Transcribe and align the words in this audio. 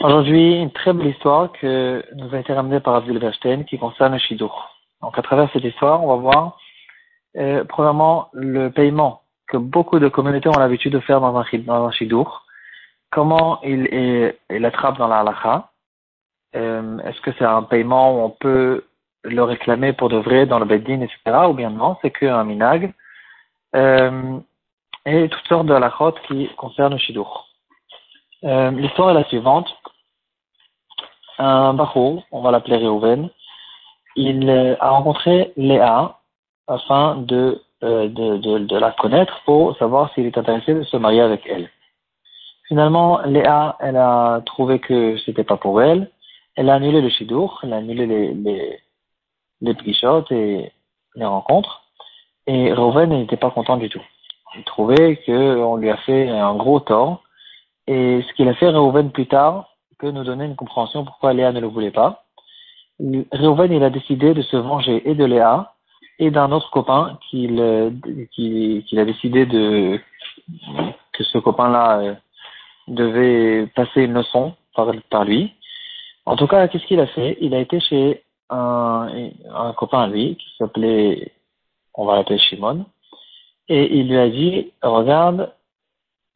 Aujourd'hui, 0.00 0.60
une 0.60 0.70
très 0.70 0.92
belle 0.92 1.06
histoire 1.06 1.50
que 1.52 2.04
nous 2.14 2.34
a 2.34 2.38
été 2.38 2.52
ramenée 2.52 2.80
par 2.80 2.96
Abdul 2.96 3.18
Verstein 3.18 3.64
qui 3.64 3.78
concerne 3.78 4.12
le 4.12 4.18
Shidour. 4.18 4.76
Donc, 5.00 5.18
à 5.18 5.22
travers 5.22 5.50
cette 5.52 5.64
histoire, 5.64 6.04
on 6.04 6.08
va 6.08 6.16
voir, 6.16 6.58
euh, 7.38 7.64
premièrement, 7.64 8.28
le 8.34 8.68
paiement 8.68 9.22
que 9.48 9.56
beaucoup 9.56 9.98
de 9.98 10.08
communautés 10.08 10.50
ont 10.50 10.58
l'habitude 10.58 10.92
de 10.92 11.00
faire 11.00 11.22
dans 11.22 11.34
un, 11.34 11.44
dans. 11.60 11.90
Comment 13.10 13.58
il, 13.62 13.86
est, 13.86 14.38
il 14.50 14.64
attrape 14.66 14.98
dans 14.98 15.08
la 15.08 15.20
halakha. 15.20 15.70
Euh, 16.56 16.98
Est-ce 16.98 17.22
que 17.22 17.30
c'est 17.38 17.44
un 17.44 17.62
paiement 17.62 18.16
où 18.16 18.24
on 18.24 18.30
peut 18.30 18.84
le 19.24 19.42
réclamer 19.42 19.94
pour 19.94 20.10
de 20.10 20.18
vrai 20.18 20.44
dans 20.44 20.58
le 20.58 20.66
Beddin, 20.66 21.00
etc. 21.00 21.46
Ou 21.48 21.54
bien 21.54 21.70
non, 21.70 21.96
c'est 22.02 22.10
qu'un 22.10 22.44
minag. 22.44 22.92
Euh, 23.74 24.38
et 25.06 25.28
toutes 25.28 25.46
sortes 25.46 25.66
de 25.66 25.74
halachot 25.74 26.12
qui 26.26 26.48
concernent 26.56 26.94
le 26.94 26.98
Shidour. 26.98 27.48
Euh, 28.44 28.70
L'histoire 28.72 29.10
est 29.10 29.14
la 29.14 29.24
suivante. 29.24 29.68
Un 31.38 31.74
Bahou, 31.74 32.22
on 32.32 32.42
va 32.42 32.50
l'appeler 32.50 32.84
Reuven, 32.86 33.30
il 34.16 34.48
euh, 34.48 34.74
a 34.80 34.90
rencontré 34.90 35.52
Léa 35.56 36.18
afin 36.66 37.16
de, 37.16 37.62
euh, 37.84 38.08
de, 38.08 38.58
de, 38.58 38.76
la 38.76 38.90
connaître 38.92 39.42
pour 39.44 39.76
savoir 39.76 40.12
s'il 40.14 40.26
est 40.26 40.38
intéressé 40.38 40.74
de 40.74 40.82
se 40.82 40.96
marier 40.96 41.20
avec 41.20 41.42
elle. 41.46 41.70
Finalement, 42.68 43.20
Léa, 43.26 43.76
elle 43.80 43.96
a 43.96 44.40
trouvé 44.44 44.80
que 44.80 45.18
c'était 45.18 45.44
pas 45.44 45.58
pour 45.58 45.82
elle. 45.82 46.10
Elle 46.56 46.70
a 46.70 46.74
annulé 46.74 47.02
le 47.02 47.10
Shidour, 47.10 47.60
elle 47.62 47.74
a 47.74 47.76
annulé 47.76 48.06
les, 48.06 48.34
les, 48.34 48.80
les 49.60 49.76
et 50.30 50.72
les 51.14 51.24
rencontres. 51.24 51.82
Et 52.46 52.72
Reuven 52.72 53.10
n'était 53.10 53.36
pas 53.36 53.50
content 53.50 53.76
du 53.76 53.90
tout 53.90 54.02
il 54.56 54.64
trouvait 54.64 55.16
qu'on 55.24 55.76
lui 55.76 55.90
a 55.90 55.96
fait 55.98 56.28
un 56.28 56.54
gros 56.54 56.80
tort. 56.80 57.22
Et 57.86 58.22
ce 58.26 58.32
qu'il 58.34 58.48
a 58.48 58.54
fait 58.54 58.68
Reuven 58.68 59.10
plus 59.10 59.26
tard 59.26 59.68
peut 59.98 60.10
nous 60.10 60.24
donner 60.24 60.44
une 60.44 60.56
compréhension 60.56 61.04
pourquoi 61.04 61.32
Léa 61.32 61.52
ne 61.52 61.60
le 61.60 61.68
voulait 61.68 61.90
pas. 61.90 62.24
Reuven, 63.00 63.72
il 63.72 63.84
a 63.84 63.90
décidé 63.90 64.34
de 64.34 64.42
se 64.42 64.56
venger 64.56 65.08
et 65.08 65.14
de 65.14 65.24
Léa 65.24 65.72
et 66.18 66.30
d'un 66.30 66.50
autre 66.52 66.70
copain 66.70 67.18
qu'il 67.28 67.60
a 67.60 69.04
décidé 69.04 69.46
de 69.46 70.00
que 71.12 71.24
ce 71.24 71.38
copain-là 71.38 72.00
euh, 72.00 72.14
devait 72.88 73.66
passer 73.74 74.02
une 74.02 74.12
leçon 74.12 74.54
par, 74.74 74.92
par 75.10 75.24
lui. 75.24 75.52
En 76.24 76.36
tout 76.36 76.46
cas, 76.46 76.68
qu'est-ce 76.68 76.86
qu'il 76.86 77.00
a 77.00 77.06
fait? 77.06 77.38
Il 77.40 77.54
a 77.54 77.58
été 77.58 77.80
chez 77.80 78.22
un, 78.50 79.08
un 79.52 79.72
copain 79.72 80.02
à 80.02 80.06
lui 80.06 80.36
qui 80.36 80.46
s'appelait, 80.58 81.32
on 81.94 82.04
va 82.04 82.16
l'appeler 82.16 82.38
Shimon, 82.38 82.84
et 83.68 83.98
il 83.98 84.08
lui 84.08 84.18
a 84.18 84.28
dit, 84.28 84.72
regarde, 84.82 85.52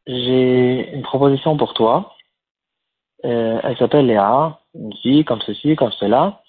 j'ai 0.05 0.93
une 0.93 1.01
proposition 1.01 1.55
pour 1.57 1.73
toi. 1.73 2.15
Euh, 3.23 3.59
elle 3.63 3.77
s'appelle 3.77 4.07
Léa, 4.07 4.59
une 4.73 5.23
comme 5.23 5.41
ceci, 5.41 5.75
comme 5.75 5.91
cela. 5.91 6.41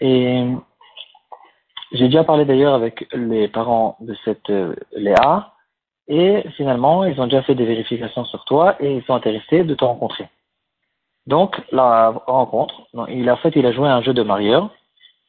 Et 0.00 0.44
j'ai 1.92 2.06
déjà 2.06 2.24
parlé 2.24 2.44
d'ailleurs 2.44 2.74
avec 2.74 3.06
les 3.14 3.48
parents 3.48 3.96
de 4.00 4.14
cette 4.24 4.50
euh, 4.50 4.74
Léa. 4.92 5.52
Et 6.08 6.44
finalement, 6.56 7.04
ils 7.04 7.18
ont 7.20 7.26
déjà 7.26 7.42
fait 7.42 7.54
des 7.54 7.64
vérifications 7.64 8.24
sur 8.26 8.44
toi 8.44 8.76
et 8.80 8.96
ils 8.96 9.04
sont 9.04 9.14
intéressés 9.14 9.64
de 9.64 9.74
te 9.74 9.84
rencontrer. 9.84 10.28
Donc, 11.26 11.58
la 11.72 12.10
rencontre, 12.26 12.82
il 13.08 13.28
a 13.30 13.36
fait, 13.36 13.52
il 13.56 13.64
a 13.64 13.72
joué 13.72 13.88
un 13.88 14.02
jeu 14.02 14.12
de 14.12 14.22
marieur. 14.22 14.68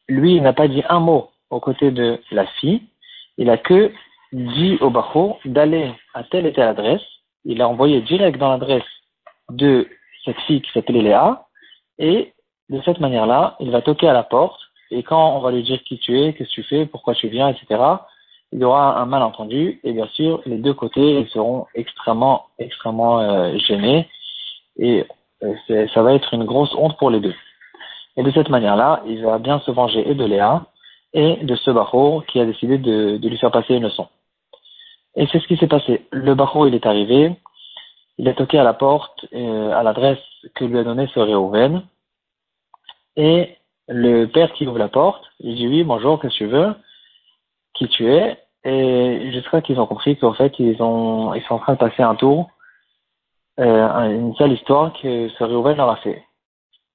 Lui, 0.08 0.36
il 0.36 0.42
n'a 0.42 0.52
pas 0.52 0.68
dit 0.68 0.82
un 0.90 1.00
mot 1.00 1.30
aux 1.48 1.60
côtés 1.60 1.90
de 1.90 2.20
la 2.30 2.46
fille. 2.46 2.82
Il 3.38 3.48
a 3.48 3.56
que 3.56 3.90
dit 4.32 4.78
au 4.80 4.90
Bacho 4.90 5.38
d'aller 5.44 5.92
à 6.14 6.24
telle 6.24 6.46
et 6.46 6.52
telle 6.52 6.68
adresse. 6.68 7.02
Il 7.44 7.62
a 7.62 7.68
envoyé 7.68 8.00
direct 8.02 8.38
dans 8.38 8.50
l'adresse 8.50 8.82
de 9.50 9.88
cette 10.24 10.40
fille 10.40 10.62
qui 10.62 10.72
s'appelait 10.72 11.02
Léa. 11.02 11.46
Et 11.98 12.32
de 12.68 12.80
cette 12.84 13.00
manière-là, 13.00 13.56
il 13.60 13.70
va 13.70 13.82
toquer 13.82 14.08
à 14.08 14.12
la 14.12 14.24
porte. 14.24 14.60
Et 14.90 15.02
quand 15.02 15.36
on 15.36 15.40
va 15.40 15.50
lui 15.50 15.62
dire 15.62 15.82
qui 15.84 15.98
tu 15.98 16.20
es, 16.20 16.32
qu'est-ce 16.32 16.50
que 16.50 16.54
tu 16.54 16.62
fais, 16.62 16.86
pourquoi 16.86 17.14
tu 17.14 17.28
viens, 17.28 17.48
etc., 17.48 17.80
il 18.52 18.60
y 18.60 18.64
aura 18.64 19.00
un 19.00 19.06
malentendu. 19.06 19.80
Et 19.82 19.92
bien 19.92 20.06
sûr, 20.08 20.40
les 20.46 20.58
deux 20.58 20.74
côtés 20.74 21.20
ils 21.20 21.28
seront 21.28 21.66
extrêmement, 21.74 22.46
extrêmement 22.58 23.20
euh, 23.20 23.56
gênés. 23.58 24.08
Et 24.78 25.04
euh, 25.42 25.86
ça 25.92 26.02
va 26.02 26.14
être 26.14 26.32
une 26.34 26.44
grosse 26.44 26.74
honte 26.74 26.96
pour 26.98 27.10
les 27.10 27.20
deux. 27.20 27.34
Et 28.16 28.22
de 28.22 28.30
cette 28.30 28.48
manière-là, 28.48 29.02
il 29.06 29.22
va 29.22 29.38
bien 29.38 29.60
se 29.60 29.70
venger 29.70 30.08
et 30.08 30.14
de 30.14 30.24
Léa 30.24 30.66
et 31.16 31.38
de 31.42 31.56
ce 31.56 31.70
Bacho 31.70 32.22
qui 32.28 32.38
a 32.38 32.44
décidé 32.44 32.76
de, 32.76 33.18
lui 33.26 33.38
faire 33.38 33.50
passer 33.50 33.74
une 33.74 33.84
leçon. 33.84 34.06
Et 35.16 35.26
c'est 35.32 35.40
ce 35.40 35.46
qui 35.48 35.56
s'est 35.56 35.66
passé. 35.66 36.06
Le 36.12 36.34
Bacho, 36.34 36.66
il 36.66 36.74
est 36.74 36.84
arrivé, 36.84 37.32
il 38.18 38.28
a 38.28 38.34
toqué 38.34 38.58
à 38.58 38.64
la 38.64 38.74
porte, 38.74 39.24
euh, 39.32 39.72
à 39.72 39.82
l'adresse 39.82 40.22
que 40.54 40.66
lui 40.66 40.78
a 40.78 40.84
donnée 40.84 41.08
ce 41.14 41.18
Réhouven. 41.18 41.82
Et 43.16 43.56
le 43.88 44.26
père 44.26 44.52
qui 44.52 44.66
ouvre 44.66 44.78
la 44.78 44.88
porte, 44.88 45.24
il 45.40 45.56
dit 45.56 45.66
oui, 45.66 45.84
bonjour, 45.84 46.20
qu'est-ce 46.20 46.34
que 46.34 46.44
tu 46.44 46.46
veux, 46.48 46.74
qui 47.72 47.88
tu 47.88 48.12
es? 48.12 48.38
Et 48.64 49.32
jusqu'à 49.32 49.62
qu'ils 49.62 49.80
ont 49.80 49.86
compris 49.86 50.18
qu'en 50.18 50.34
fait, 50.34 50.58
ils, 50.58 50.82
ont, 50.82 51.32
ils 51.32 51.42
sont 51.44 51.54
en 51.54 51.60
train 51.60 51.74
de 51.74 51.78
passer 51.78 52.02
un 52.02 52.14
tour, 52.14 52.50
euh, 53.58 54.10
une 54.10 54.34
seule 54.34 54.52
histoire 54.52 54.92
que 54.92 55.30
ce 55.30 55.44
Réhouven 55.44 55.78
leur 55.78 55.88
a 55.88 55.96
fait. 55.96 56.22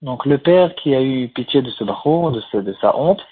Donc 0.04 0.28
le 0.28 0.38
père 0.38 0.76
qui 0.76 0.94
a 0.94 1.02
eu 1.02 1.28
pitié 1.30 1.64
de 1.64 1.72
ce 1.72 1.84
Bacho, 1.84 2.30
de, 2.30 2.62
de 2.62 2.74
sa 2.82 2.96
honte, 2.96 3.26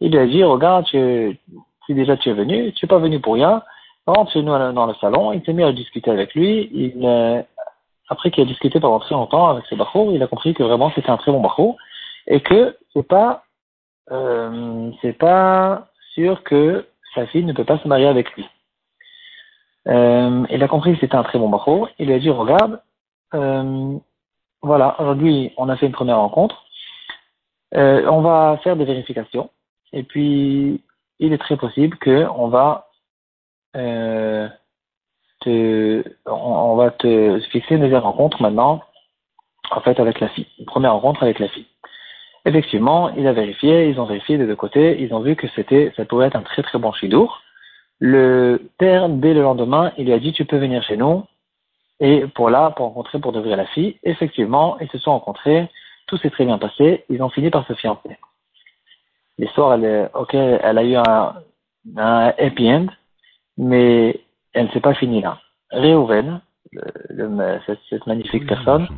il 0.00 0.12
lui 0.12 0.18
a 0.18 0.26
dit, 0.26 0.44
regarde, 0.44 0.84
tu, 0.86 1.38
si 1.86 1.94
déjà 1.94 2.16
tu 2.16 2.30
es 2.30 2.34
venu, 2.34 2.72
tu 2.72 2.84
n'es 2.84 2.88
pas 2.88 2.98
venu 2.98 3.20
pour 3.20 3.34
rien, 3.34 3.62
rentre 4.06 4.32
chez 4.32 4.42
nous 4.42 4.52
dans 4.72 4.86
le 4.86 4.94
salon, 4.94 5.32
il 5.32 5.44
s'est 5.44 5.52
mis 5.52 5.62
à 5.62 5.72
discuter 5.72 6.10
avec 6.10 6.34
lui, 6.34 6.70
il, 6.72 7.04
euh, 7.04 7.42
après 8.08 8.30
qu'il 8.30 8.44
a 8.44 8.46
discuté 8.46 8.78
pendant 8.78 9.00
très 9.00 9.14
longtemps 9.14 9.48
avec 9.48 9.64
ses 9.66 9.76
barreaux, 9.76 10.12
il 10.12 10.22
a 10.22 10.26
compris 10.26 10.54
que 10.54 10.62
vraiment 10.62 10.90
c'était 10.94 11.10
un 11.10 11.16
très 11.16 11.32
bon 11.32 11.40
barreau, 11.40 11.76
et 12.26 12.40
que 12.40 12.76
c'est 12.92 13.06
pas, 13.06 13.44
euh, 14.10 14.90
c'est 15.02 15.12
pas 15.12 15.88
sûr 16.14 16.42
que 16.44 16.86
sa 17.14 17.26
fille 17.26 17.44
ne 17.44 17.52
peut 17.52 17.64
pas 17.64 17.78
se 17.78 17.88
marier 17.88 18.06
avec 18.06 18.30
lui. 18.32 18.46
Euh, 19.88 20.44
il 20.50 20.62
a 20.62 20.68
compris 20.68 20.94
que 20.94 21.00
c'était 21.00 21.16
un 21.16 21.22
très 21.22 21.38
bon 21.38 21.48
barreau, 21.48 21.88
il 21.98 22.06
lui 22.06 22.14
a 22.14 22.18
dit, 22.18 22.30
regarde, 22.30 22.80
euh, 23.34 23.96
voilà, 24.62 25.00
aujourd'hui 25.00 25.52
on 25.56 25.68
a 25.68 25.76
fait 25.76 25.86
une 25.86 25.92
première 25.92 26.18
rencontre, 26.18 26.64
euh, 27.74 28.06
on 28.08 28.20
va 28.20 28.58
faire 28.62 28.76
des 28.76 28.84
vérifications, 28.84 29.50
et 29.92 30.02
puis 30.02 30.82
il 31.18 31.32
est 31.32 31.38
très 31.38 31.56
possible 31.56 31.98
qu'on 31.98 32.48
va 32.48 32.88
euh, 33.76 34.48
te, 35.40 36.04
on, 36.26 36.76
va 36.76 36.90
te 36.90 37.40
fixer 37.52 37.74
une 37.74 37.82
deuxième 37.82 38.00
rencontre 38.00 38.40
maintenant, 38.40 38.82
en 39.70 39.80
fait, 39.80 40.00
avec 40.00 40.20
la 40.20 40.28
fille. 40.28 40.46
Une 40.58 40.66
première 40.66 40.92
rencontre 40.92 41.22
avec 41.22 41.38
la 41.38 41.48
fille. 41.48 41.66
Effectivement, 42.44 43.10
il 43.16 43.26
a 43.26 43.32
vérifié, 43.32 43.88
ils 43.88 44.00
ont 44.00 44.06
vérifié 44.06 44.38
des 44.38 44.46
deux 44.46 44.56
côtés, 44.56 45.02
ils 45.02 45.12
ont 45.12 45.20
vu 45.20 45.36
que 45.36 45.48
c'était, 45.48 45.92
ça 45.96 46.04
pouvait 46.04 46.26
être 46.26 46.36
un 46.36 46.42
très 46.42 46.62
très 46.62 46.78
bon 46.78 46.92
chidour. 46.92 47.42
Le 47.98 48.70
père, 48.78 49.08
dès 49.08 49.34
le 49.34 49.42
lendemain, 49.42 49.92
il 49.96 50.06
lui 50.06 50.12
a 50.12 50.18
dit, 50.18 50.32
tu 50.32 50.44
peux 50.44 50.58
venir 50.58 50.82
chez 50.84 50.96
nous, 50.96 51.24
et 51.98 52.26
pour 52.34 52.50
là, 52.50 52.70
pour 52.70 52.86
rencontrer, 52.86 53.18
pour 53.18 53.32
devenir 53.32 53.56
la 53.56 53.66
fille. 53.66 53.98
Effectivement, 54.04 54.78
ils 54.80 54.88
se 54.90 54.98
sont 54.98 55.12
rencontrés, 55.12 55.68
tout 56.06 56.18
s'est 56.18 56.30
très 56.30 56.44
bien 56.44 56.58
passé, 56.58 57.04
ils 57.08 57.22
ont 57.22 57.30
fini 57.30 57.50
par 57.50 57.66
se 57.66 57.74
fiancer. 57.74 58.16
L'histoire, 59.38 59.74
elle 59.74 59.84
est, 59.84 60.10
ok, 60.14 60.34
elle 60.34 60.78
a 60.78 60.84
eu 60.84 60.96
un, 60.96 61.34
un 61.96 62.32
happy 62.38 62.70
end, 62.70 62.86
mais 63.58 64.20
elle 64.52 64.66
ne 64.66 64.70
s'est 64.70 64.80
pas 64.80 64.94
finie 64.94 65.20
là. 65.20 65.38
Réhouven, 65.70 66.40
cette, 67.90 68.06
magnifique 68.06 68.46
personne, 68.46 68.88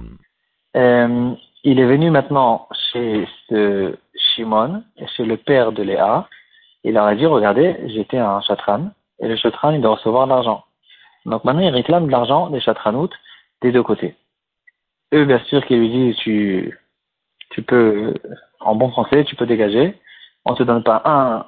euh, 0.76 1.32
il 1.64 1.80
est 1.80 1.86
venu 1.86 2.10
maintenant 2.10 2.68
chez 2.92 3.26
ce 3.48 3.96
Shimon, 4.14 4.82
chez 5.16 5.24
le 5.24 5.36
père 5.36 5.72
de 5.72 5.82
Léa. 5.82 6.28
Il 6.84 6.94
leur 6.94 7.06
a 7.06 7.14
dit, 7.14 7.26
regardez, 7.26 7.76
j'étais 7.86 8.18
un 8.18 8.40
chatran, 8.42 8.90
et 9.20 9.28
le 9.28 9.36
chatran, 9.36 9.72
il 9.72 9.80
doit 9.80 9.96
recevoir 9.96 10.26
de 10.26 10.30
l'argent. 10.30 10.64
Donc 11.26 11.44
maintenant, 11.44 11.62
il 11.62 11.70
réclame 11.70 12.06
de 12.06 12.12
l'argent 12.12 12.50
des 12.50 12.60
chatranoutes 12.60 13.14
des 13.60 13.72
deux 13.72 13.82
côtés. 13.82 14.14
Eux, 15.12 15.24
bien 15.24 15.40
sûr, 15.46 15.64
qui 15.66 15.76
lui 15.76 15.90
disent, 15.90 16.16
tu, 16.16 16.78
tu 17.50 17.62
peux, 17.62 18.14
en 18.60 18.74
bon 18.74 18.90
français, 18.90 19.24
tu 19.24 19.34
peux 19.36 19.46
dégager. 19.46 19.94
On 20.48 20.54
te 20.54 20.62
donne 20.64 20.82
pas 20.82 21.02
un, 21.04 21.46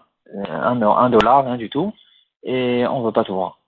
un, 0.49 0.82
un 0.82 1.11
dollar, 1.11 1.44
rien 1.44 1.56
du 1.56 1.69
tout 1.69 1.93
et 2.43 2.87
on 2.87 3.02
veut 3.02 3.12
pas 3.12 3.25
tout 3.25 3.35
voir. 3.35 3.58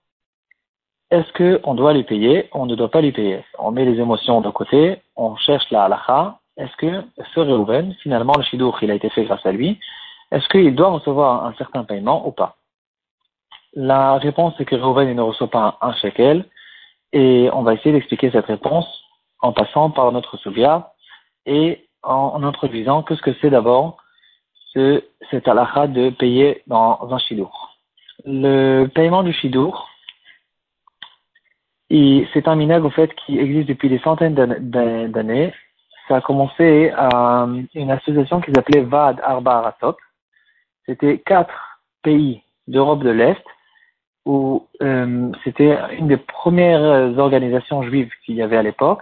Est-ce 1.10 1.60
qu'on 1.60 1.74
doit 1.74 1.92
lui 1.92 2.04
payer 2.04 2.48
On 2.52 2.66
ne 2.66 2.74
doit 2.74 2.90
pas 2.90 3.02
lui 3.02 3.12
payer? 3.12 3.44
On 3.58 3.70
met 3.70 3.84
les 3.84 4.00
émotions 4.00 4.40
de 4.40 4.50
côté, 4.50 5.02
on 5.16 5.36
cherche 5.36 5.70
la 5.70 5.84
halakha. 5.84 6.38
Est-ce 6.56 6.74
que 6.76 7.04
ce 7.34 7.40
Reuven, 7.40 7.94
finalement 8.02 8.34
le 8.36 8.42
shidour, 8.42 8.78
il 8.82 8.90
a 8.90 8.94
été 8.94 9.10
fait 9.10 9.24
grâce 9.24 9.44
à 9.44 9.52
lui, 9.52 9.78
est-ce 10.30 10.48
qu'il 10.48 10.74
doit 10.74 10.88
recevoir 10.88 11.44
un 11.44 11.52
certain 11.54 11.84
paiement 11.84 12.26
ou 12.26 12.30
pas? 12.30 12.56
La 13.74 14.18
réponse 14.18 14.58
est 14.60 14.64
que 14.64 14.76
Reuven 14.76 15.14
ne 15.14 15.22
reçoit 15.22 15.50
pas 15.50 15.78
un 15.80 15.92
shekel 15.94 16.46
et 17.12 17.50
on 17.52 17.62
va 17.62 17.74
essayer 17.74 17.92
d'expliquer 17.92 18.30
cette 18.30 18.46
réponse 18.46 18.86
en 19.40 19.52
passant 19.52 19.90
par 19.90 20.12
notre 20.12 20.36
soubia 20.38 20.92
et 21.44 21.88
en, 22.02 22.42
introduisant 22.42 23.02
que 23.02 23.14
ce 23.16 23.22
que 23.22 23.34
c'est 23.40 23.50
d'abord 23.50 24.01
ce, 24.74 25.02
cette 25.30 25.48
halakha 25.48 25.86
de 25.86 26.10
payer 26.10 26.62
dans 26.66 27.08
un 27.10 27.18
shidour 27.18 27.72
le 28.24 28.86
paiement 28.86 29.22
du 29.22 29.32
Shidour, 29.32 29.88
c'est 31.90 32.48
un 32.48 32.56
minag, 32.56 32.84
au 32.84 32.90
fait, 32.90 33.14
qui 33.14 33.38
existe 33.38 33.68
depuis 33.68 33.88
des 33.88 33.98
centaines 33.98 34.34
d'années. 34.34 35.52
Ça 36.08 36.16
a 36.16 36.20
commencé 36.20 36.90
à 36.96 37.46
une 37.74 37.90
association 37.90 38.40
qui 38.40 38.50
s'appelait 38.52 38.80
VAD 38.80 39.20
Arba 39.22 39.58
Aratot. 39.58 39.96
C'était 40.86 41.18
quatre 41.18 41.80
pays 42.02 42.42
d'Europe 42.66 43.02
de 43.02 43.10
l'Est 43.10 43.44
où 44.24 44.66
euh, 44.82 45.30
c'était 45.44 45.76
une 45.98 46.08
des 46.08 46.16
premières 46.16 47.18
organisations 47.18 47.82
juives 47.82 48.10
qu'il 48.24 48.36
y 48.36 48.42
avait 48.42 48.56
à 48.56 48.62
l'époque. 48.62 49.00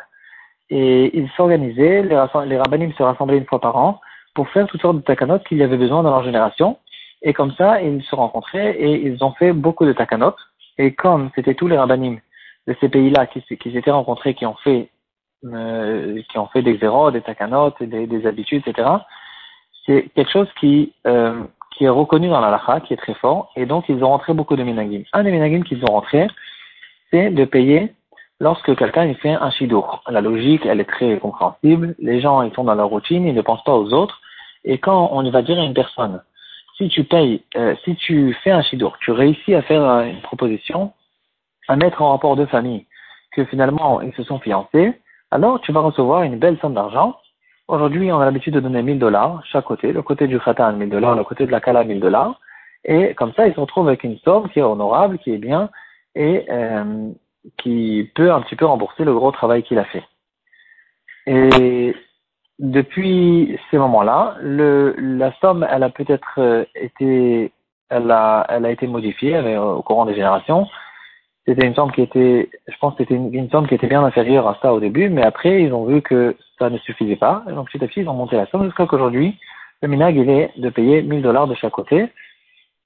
Et 0.69 1.16
ils 1.16 1.31
s'organisaient, 1.37 2.02
les, 2.02 2.16
les 2.46 2.93
se 2.93 3.02
rassemblaient 3.02 3.38
une 3.38 3.46
fois 3.46 3.61
par 3.61 3.76
an 3.76 4.00
pour 4.35 4.49
faire 4.50 4.67
toutes 4.67 4.81
sortes 4.81 4.97
de 4.97 5.03
takanot 5.03 5.41
qu'il 5.41 5.59
y 5.59 5.62
avait 5.62 5.77
besoin 5.77 6.03
dans 6.03 6.11
leur 6.11 6.25
génération. 6.25 6.79
Et 7.23 7.32
comme 7.32 7.53
ça, 7.53 7.82
ils 7.82 8.03
se 8.05 8.15
rencontraient 8.15 8.77
et 8.79 9.06
ils 9.06 9.23
ont 9.23 9.32
fait 9.32 9.53
beaucoup 9.53 9.85
de 9.85 9.93
takanot. 9.93 10.35
Et 10.79 10.94
comme 10.94 11.31
c'était 11.35 11.55
tous 11.55 11.69
les 11.69 11.77
rabbinim 11.77 12.19
de 12.67 12.77
ces 12.81 12.88
pays-là 12.88 13.27
qui, 13.27 13.43
s'étaient 13.49 13.91
rencontrés, 13.91 14.35
qui 14.35 14.47
ont 14.47 14.56
fait, 14.65 14.88
euh, 15.44 16.21
qui 16.31 16.38
ont 16.38 16.47
fait 16.47 16.62
des 16.62 16.79
zéros, 16.79 17.11
des 17.11 17.21
takanot, 17.21 17.75
des, 17.81 18.06
des 18.06 18.27
habitudes, 18.27 18.62
etc. 18.67 18.88
C'est 19.85 20.09
quelque 20.15 20.31
chose 20.31 20.49
qui, 20.59 20.93
euh, 21.06 21.43
qui 21.76 21.85
est 21.85 21.88
reconnu 21.88 22.29
dans 22.29 22.41
la 22.41 22.50
lacha, 22.50 22.81
qui 22.81 22.94
est 22.94 22.99
très 22.99 23.15
fort, 23.15 23.50
et 23.56 23.67
donc 23.67 23.88
ils 23.88 24.03
ont 24.05 24.09
rentré 24.09 24.35
beaucoup 24.35 24.56
de 24.56 24.62
minagim. 24.62 25.03
Un 25.12 25.25
des 25.25 25.33
minagim 25.33 25.62
qu'ils 25.62 25.83
ont 25.85 25.93
rentré, 25.93 26.29
c'est 27.11 27.31
de 27.31 27.44
payer 27.44 27.93
lorsque 28.40 28.75
quelqu'un 28.75 29.12
fait 29.14 29.31
un 29.31 29.50
shidour. 29.50 30.02
La 30.08 30.20
logique, 30.20 30.66
elle 30.66 30.81
est 30.81 30.90
très 30.90 31.19
compréhensible. 31.19 31.94
Les 31.98 32.20
gens, 32.20 32.42
ils 32.42 32.52
sont 32.54 32.64
dans 32.64 32.75
leur 32.75 32.88
routine, 32.88 33.26
ils 33.26 33.34
ne 33.34 33.42
pensent 33.42 33.64
pas 33.64 33.76
aux 33.76 33.92
autres. 33.92 34.20
Et 34.64 34.78
quand 34.78 35.10
on 35.12 35.31
va 35.31 35.42
dire 35.42 35.58
à 35.58 35.64
une 35.64 35.75
personne, 35.75 36.22
si 36.76 36.88
tu 36.88 37.04
payes, 37.04 37.42
euh, 37.56 37.75
si 37.84 37.94
tu 37.96 38.34
fais 38.42 38.50
un 38.50 38.62
shidour, 38.62 38.96
tu 39.00 39.10
réussis 39.10 39.54
à 39.54 39.62
faire 39.62 39.82
euh, 39.82 40.04
une 40.04 40.20
proposition, 40.22 40.92
à 41.69 41.76
mettre 41.76 42.02
en 42.02 42.10
rapport 42.10 42.37
de 42.37 42.46
famille, 42.46 42.87
que 43.32 43.44
finalement 43.44 44.00
ils 44.00 44.14
se 44.14 44.22
sont 44.25 44.38
fiancés, 44.38 44.92
alors 45.31 45.60
tu 45.60 45.72
vas 45.72 45.81
recevoir 45.81 46.22
une 46.22 46.38
belle 46.38 46.58
somme 46.60 46.75
d'argent. 46.75 47.16
Aujourd'hui, 47.69 48.10
on 48.10 48.19
a 48.19 48.25
l'habitude 48.25 48.54
de 48.54 48.60
donner 48.60 48.82
1000 48.82 48.98
dollars 48.98 49.42
chaque 49.44 49.66
côté, 49.66 49.92
le 49.92 50.02
côté 50.02 50.26
du 50.26 50.40
khatan 50.40 50.72
1000 50.72 50.88
dollars, 50.88 51.14
le 51.14 51.25
côté 51.25 51.46
de 51.46 51.52
la 51.52 51.60
kala 51.60 51.84
1000 51.84 52.00
dollars, 52.00 52.40
et 52.84 53.14
comme 53.14 53.32
ça 53.34 53.46
ils 53.46 53.54
se 53.54 53.60
retrouvent 53.60 53.88
avec 53.88 54.02
une 54.02 54.19
somme 54.19 54.48
qui 54.48 54.58
est 54.58 54.62
honorable, 54.62 55.19
qui 55.19 55.32
est 55.32 55.38
bien, 55.38 55.70
et 56.14 56.46
euh, 56.50 57.10
qui 57.58 58.10
peut 58.14 58.32
un 58.32 58.40
petit 58.42 58.56
peu 58.56 58.66
rembourser 58.66 59.04
le 59.04 59.14
gros 59.14 59.32
travail 59.32 59.62
qu'il 59.62 59.78
a 59.78 59.84
fait. 59.84 60.04
Et 61.26 61.94
depuis 62.58 63.58
ces 63.70 63.78
moments-là, 63.78 64.37
la 64.42 65.32
somme, 65.40 65.66
elle 65.70 65.82
a 65.82 65.90
peut-être 65.90 66.34
euh, 66.38 66.64
été, 66.75 67.52
elle 67.88 68.10
a, 68.10 68.46
elle 68.48 68.66
a 68.66 68.70
été 68.70 68.87
modifiée 68.87 69.56
au 69.56 69.82
courant 69.82 70.04
des 70.04 70.14
générations. 70.14 70.66
C'était 71.46 71.66
une 71.66 71.75
somme 71.75 71.90
qui 71.92 72.02
était, 72.02 72.50
je 72.69 72.76
pense, 72.78 72.94
c'était 72.98 73.14
une, 73.14 73.50
somme 73.50 73.66
qui 73.66 73.75
était 73.75 73.87
bien 73.87 74.04
inférieure 74.04 74.46
à 74.46 74.58
ça 74.60 74.75
au 74.75 74.81
début, 74.81 75.08
mais 75.08 75.22
après 75.22 75.62
ils 75.62 75.72
ont 75.72 75.87
vu 75.87 76.02
que 76.02 76.37
ça 76.58 76.69
ne 76.69 76.78
suffisait 76.78 77.16
pas, 77.16 77.42
donc 77.48 77.70
petit 77.70 77.82
à 77.82 77.88
petit 77.88 78.00
ils 78.00 78.08
ont 78.08 78.14
monté 78.14 78.37
la 78.37 78.46
somme 78.46 78.64
jusqu'à 78.64 78.87
qu'aujourd'hui 78.87 79.38
le 79.82 79.88
minag 79.88 80.16
il 80.16 80.28
est 80.28 80.52
de 80.58 80.69
payer 80.69 81.02
1000 81.02 81.22
dollars 81.22 81.46
de 81.46 81.54
chaque 81.54 81.72
côté. 81.72 82.08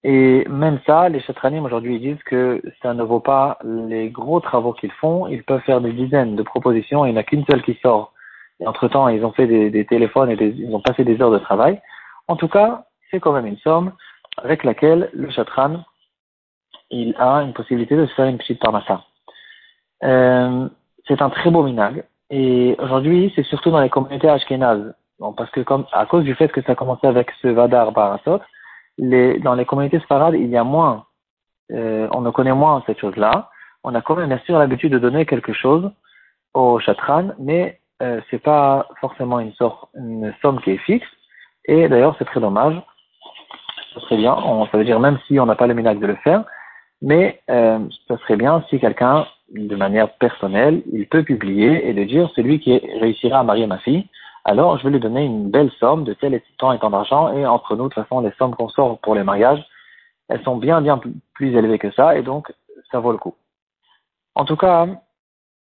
Et 0.07 0.47
même 0.51 0.81
ça, 0.87 1.09
les 1.09 1.21
chatranim 1.21 1.65
aujourd'hui 1.65 1.99
disent 1.99 2.23
que 2.25 2.61
ça 2.83 2.93
ne 2.93 3.03
vaut 3.03 3.21
pas 3.21 3.59
les 3.65 4.11
gros 4.11 4.39
travaux 4.39 4.75
qu'ils 4.75 4.93
font. 4.93 5.27
Ils 5.29 5.43
peuvent 5.43 5.63
faire 5.63 5.81
des 5.81 5.93
dizaines 5.93 6.37
de 6.37 6.43
propositions, 6.43 7.07
il 7.07 7.13
n'y 7.13 7.17
en 7.17 7.21
a 7.21 7.25
qu'une 7.25 7.47
seule 7.47 7.63
qui 7.63 7.79
sort. 7.83 8.13
Et 8.61 8.67
entre-temps, 8.67 9.09
ils 9.09 9.25
ont 9.25 9.33
fait 9.33 9.47
des, 9.47 9.87
téléphones 9.87 10.31
et 10.31 10.37
ils 10.37 10.75
ont 10.75 10.81
passé 10.81 11.05
des 11.05 11.21
heures 11.23 11.31
de 11.31 11.39
travail. 11.39 11.81
En 12.29 12.37
tout 12.37 12.49
cas, 12.49 12.85
c'est 13.11 13.19
quand 13.19 13.33
même 13.33 13.47
une 13.47 13.57
somme 13.59 13.93
avec 14.43 14.63
laquelle 14.63 15.11
le 15.15 15.31
chatran, 15.31 15.85
il 16.91 17.15
a 17.19 17.39
une 17.39 17.55
possibilité 17.55 17.97
de 17.97 18.05
se 18.05 18.15
faire 18.15 18.27
une 18.27 18.39
petite 18.39 18.61
parmassa. 18.61 19.05
Euh, 20.03 20.69
c'est 21.09 21.23
un 21.23 21.31
très 21.31 21.51
beau 21.51 21.63
minag. 21.63 22.05
Et 22.29 22.77
aujourd'hui, 22.79 23.33
c'est 23.35 23.45
surtout 23.45 23.71
dans 23.71 23.81
les 23.81 23.91
communautés 23.91 24.29
ashkénazes. 24.29 24.95
Bon, 25.19 25.33
parce 25.33 25.51
que 25.51 25.61
comme, 25.61 25.87
à 25.93 26.05
cause 26.05 26.25
du 26.25 26.35
fait 26.35 26.49
que 26.49 26.61
ça 26.63 26.73
a 26.73 26.75
commencé 26.75 27.07
avec 27.07 27.31
ce 27.41 27.49
Vadar 27.49 27.93
Barasot, 27.93 28.41
les, 28.99 29.39
dans 29.39 29.55
les 29.55 29.65
communautés 29.65 30.01
sparades, 30.01 30.35
il 30.35 30.49
y 30.49 30.57
a 30.57 30.65
moins, 30.65 31.07
euh, 31.73 32.09
on 32.13 32.21
ne 32.21 32.31
connaît 32.31 32.55
moins 32.55 32.83
cette 32.87 33.01
chose-là. 33.01 33.51
On 33.83 33.95
a 33.95 34.01
quand 34.01 34.17
même 34.17 34.29
bien 34.29 34.41
sûr 34.47 34.59
l'habitude 34.59 34.93
de 34.93 34.99
donner 34.99 35.27
quelque 35.27 35.53
chose 35.53 35.91
au 36.55 36.79
chatran, 36.79 37.31
mais 37.39 37.81
euh, 38.03 38.21
c'est 38.31 38.43
pas 38.43 38.89
forcément 39.01 39.41
une 39.41 39.53
sorte, 39.55 39.89
une 39.95 40.33
somme 40.41 40.61
qui 40.61 40.71
est 40.71 40.79
fixe. 40.79 41.07
Et 41.67 41.89
d'ailleurs, 41.89 42.15
c'est 42.19 42.25
très 42.25 42.41
dommage. 42.41 42.81
Ça 43.95 44.01
serait 44.01 44.17
bien, 44.17 44.37
ça 44.71 44.79
veut 44.79 44.85
dire 44.85 45.01
même 45.01 45.19
si 45.27 45.39
on 45.39 45.47
n'a 45.47 45.55
pas 45.55 45.67
le 45.67 45.75
minac 45.75 46.01
de 46.01 46.07
le 46.07 46.17
faire, 46.17 46.45
mais 47.01 47.41
euh, 47.51 47.79
ça 48.09 48.17
serait 48.19 48.37
bien 48.37 48.65
si 48.69 48.81
quelqu'un, 48.81 49.27
de 49.53 49.77
manière 49.77 50.11
personnelle, 50.15 50.83
il 50.93 51.07
peut 51.07 51.23
publier 51.23 51.89
et 51.89 51.93
de 51.93 52.03
dire 52.03 52.29
celui 52.35 52.59
qui 52.61 52.79
réussira 52.99 53.41
à 53.41 53.43
marier 53.45 53.67
ma 53.67 53.79
fille, 53.79 54.09
alors 54.45 54.79
je 54.79 54.85
vais 54.85 54.91
lui 54.91 55.01
donner 55.01 55.25
une 55.25 55.51
belle 55.51 55.71
somme 55.81 56.05
de 56.05 56.13
tel 56.13 56.35
et 56.35 56.43
temps 56.59 56.73
et 56.73 56.79
tant 56.79 56.91
d'argent, 56.91 57.33
et 57.33 57.47
entre 57.47 57.77
nous, 57.77 57.85
de 57.85 57.95
toute 57.95 58.03
façon, 58.03 58.21
les 58.21 58.33
sommes 58.33 58.55
qu'on 58.55 58.69
sort 58.69 58.99
pour 58.99 59.15
les 59.15 59.25
mariages, 59.25 59.65
elles 60.29 60.43
sont 60.43 60.57
bien, 60.57 60.81
bien 60.81 61.01
plus 61.35 61.57
élevées 61.57 61.79
que 61.79 61.91
ça, 61.93 62.17
et 62.17 62.23
donc 62.23 62.53
ça 62.91 63.01
vaut 63.01 63.13
le 63.13 63.19
coup. 63.19 63.35
En 64.35 64.45
tout 64.45 64.57
cas, 64.57 64.87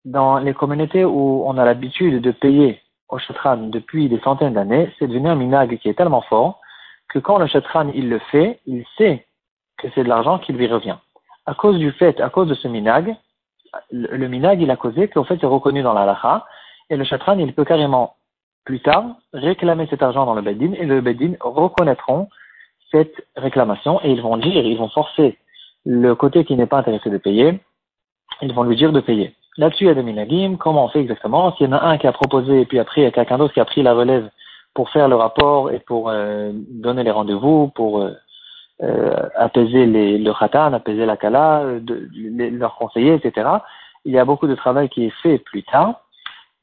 dans 0.03 0.37
les 0.37 0.53
communautés 0.53 1.05
où 1.05 1.43
on 1.45 1.57
a 1.57 1.65
l'habitude 1.65 2.21
de 2.21 2.31
payer 2.31 2.81
au 3.09 3.17
chatran 3.17 3.57
depuis 3.57 4.09
des 4.09 4.19
centaines 4.19 4.53
d'années, 4.53 4.91
c'est 4.97 5.07
devenu 5.07 5.29
un 5.29 5.35
minag 5.35 5.77
qui 5.79 5.89
est 5.89 5.93
tellement 5.93 6.21
fort 6.21 6.59
que 7.09 7.19
quand 7.19 7.37
le 7.37 7.47
chatran 7.47 7.89
il 7.93 8.09
le 8.09 8.19
fait, 8.31 8.59
il 8.65 8.83
sait 8.97 9.25
que 9.77 9.87
c'est 9.93 10.03
de 10.03 10.09
l'argent 10.09 10.39
qui 10.39 10.53
lui 10.53 10.67
revient. 10.67 10.97
À 11.45 11.53
cause 11.53 11.77
du 11.77 11.91
fait, 11.91 12.19
à 12.19 12.29
cause 12.29 12.47
de 12.47 12.55
ce 12.55 12.67
minag, 12.67 13.15
le, 13.91 14.27
minag 14.27 14.61
il 14.61 14.71
a 14.71 14.75
causé 14.75 15.07
qu'en 15.07 15.23
fait 15.23 15.37
c'est 15.39 15.45
reconnu 15.45 15.83
dans 15.83 15.93
la 15.93 16.05
lacha, 16.05 16.45
et 16.89 16.95
le 16.95 17.03
chatran 17.03 17.37
il 17.37 17.53
peut 17.53 17.65
carrément 17.65 18.14
plus 18.65 18.81
tard 18.81 19.05
réclamer 19.33 19.87
cet 19.89 20.03
argent 20.03 20.25
dans 20.25 20.33
le 20.33 20.41
Beddin 20.41 20.73
et 20.73 20.85
le 20.85 21.01
Beddin 21.01 21.33
reconnaîtront 21.39 22.27
cette 22.91 23.15
réclamation 23.35 24.01
et 24.03 24.11
ils 24.11 24.21
vont 24.21 24.37
dire, 24.37 24.65
ils 24.65 24.77
vont 24.77 24.89
forcer 24.89 25.37
le 25.85 26.15
côté 26.15 26.45
qui 26.45 26.55
n'est 26.55 26.65
pas 26.65 26.79
intéressé 26.79 27.09
de 27.09 27.17
payer, 27.17 27.59
ils 28.41 28.53
vont 28.53 28.63
lui 28.63 28.75
dire 28.75 28.91
de 28.91 28.99
payer. 28.99 29.35
Là-dessus, 29.57 29.85
il 29.85 29.87
y 29.87 29.91
a 29.91 29.93
des 29.93 30.03
minagim, 30.03 30.57
comment 30.57 30.85
on 30.85 30.89
fait 30.89 30.99
exactement? 30.99 31.55
S'il 31.55 31.67
y 31.67 31.69
en 31.69 31.77
a 31.77 31.85
un 31.85 31.97
qui 31.97 32.07
a 32.07 32.11
proposé 32.11 32.61
et 32.61 32.65
puis 32.65 32.79
après 32.79 33.01
il 33.01 33.03
y 33.05 33.07
a 33.07 33.11
quelqu'un 33.11 33.37
d'autre 33.37 33.53
qui 33.53 33.59
a 33.59 33.65
pris 33.65 33.83
la 33.83 33.93
relève 33.93 34.29
pour 34.73 34.89
faire 34.89 35.07
le 35.07 35.15
rapport 35.15 35.71
et 35.71 35.79
pour 35.79 36.09
euh, 36.09 36.51
donner 36.53 37.03
les 37.03 37.11
rendez-vous, 37.11 37.69
pour 37.69 38.01
euh, 38.01 38.11
euh, 38.83 39.29
apaiser 39.35 39.85
les, 39.85 40.17
le 40.17 40.33
khatan, 40.33 40.73
apaiser 40.73 41.05
la 41.05 41.15
kala, 41.15 41.79
de, 41.79 42.09
leur 42.49 42.75
conseiller, 42.75 43.13
etc. 43.13 43.47
Il 44.03 44.11
y 44.11 44.19
a 44.19 44.25
beaucoup 44.25 44.47
de 44.47 44.55
travail 44.55 44.89
qui 44.89 45.05
est 45.05 45.21
fait 45.23 45.37
plus 45.37 45.63
tard. 45.63 46.01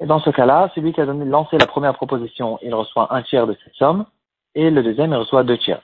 Et 0.02 0.06
dans 0.06 0.18
ce 0.18 0.30
cas-là, 0.30 0.68
celui 0.74 0.92
qui 0.92 1.00
a 1.00 1.04
lancé 1.04 1.56
la 1.58 1.66
première 1.66 1.94
proposition, 1.94 2.58
il 2.60 2.74
reçoit 2.74 3.14
un 3.14 3.22
tiers 3.22 3.46
de 3.46 3.56
cette 3.62 3.74
somme, 3.74 4.04
et 4.56 4.68
le 4.68 4.82
deuxième, 4.82 5.12
il 5.12 5.16
reçoit 5.16 5.44
deux 5.44 5.56
tiers. 5.58 5.80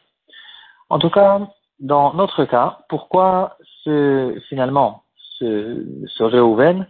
En 0.91 0.99
tout 0.99 1.09
cas, 1.09 1.41
dans 1.79 2.13
notre 2.15 2.45
cas, 2.45 2.79
pourquoi 2.89 3.57
ce, 3.85 4.37
finalement, 4.49 5.05
ce, 5.39 5.85
ce 6.09 6.85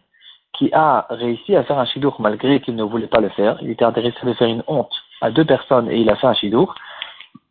qui 0.55 0.71
a 0.73 1.07
réussi 1.11 1.55
à 1.55 1.65
faire 1.65 1.79
un 1.79 1.85
chidour 1.85 2.17
malgré 2.19 2.61
qu'il 2.61 2.75
ne 2.75 2.83
voulait 2.83 3.07
pas 3.07 3.21
le 3.21 3.29
faire, 3.29 3.59
il 3.61 3.71
était 3.71 3.85
intéressé 3.85 4.17
de 4.25 4.33
faire 4.33 4.49
une 4.49 4.65
honte 4.67 4.95
à 5.21 5.31
deux 5.31 5.45
personnes 5.45 5.91
et 5.91 5.99
il 5.99 6.09
a 6.09 6.17
fait 6.17 6.27
un 6.27 6.35
chidour, 6.35 6.75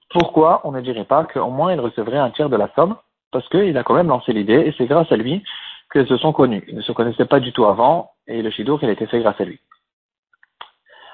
pourquoi 0.10 0.62
on 0.64 0.72
ne 0.72 0.82
dirait 0.82 1.06
pas 1.06 1.26
qu'au 1.26 1.52
moins 1.52 1.74
il 1.74 1.80
recevrait 1.80 2.18
un 2.18 2.32
tiers 2.32 2.50
de 2.50 2.58
la 2.58 2.70
somme 2.76 2.96
Parce 3.32 3.48
qu'il 3.50 3.78
a 3.78 3.84
quand 3.84 3.94
même 3.94 4.08
lancé 4.08 4.34
l'idée 4.34 4.62
et 4.66 4.74
c'est 4.78 4.88
grâce 4.88 5.12
à 5.12 5.18
lui 5.18 5.44
que 5.90 6.06
se 6.06 6.18
sont 6.18 6.34
connus. 6.34 6.64
Ils 6.68 6.76
ne 6.76 6.82
se 6.82 6.92
connaissaient 6.92 7.26
pas 7.26 7.40
du 7.40 7.54
tout 7.54 7.66
avant 7.66 8.12
et 8.28 8.42
le 8.42 8.50
chidour 8.52 8.80
il 8.82 8.90
a 8.90 8.94
été 8.94 9.08
fait 9.08 9.20
grâce 9.20 9.40
à 9.40 9.46
lui. 9.46 9.60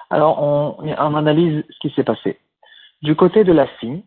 Alors, 0.10 0.44
on, 0.44 1.16
analyse 1.16 1.64
ce 1.70 1.80
qui 1.80 1.90
s'est 1.96 2.04
passé. 2.04 2.40
Du 3.02 3.16
côté 3.16 3.44
de 3.44 3.52
la 3.52 3.66
fille, 3.66 4.04